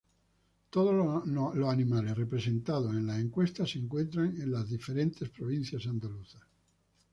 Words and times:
Todos 0.71 0.95
los 1.27 1.69
animales 1.71 2.17
representados 2.17 2.89
en 2.93 3.05
las 3.05 3.19
encuestas 3.19 3.69
se 3.69 3.77
encuentran 3.77 4.29
en 4.41 4.51
las 4.51 4.67
diferentes 4.67 5.29
provincias 5.29 5.85
andaluzas. 5.85 6.41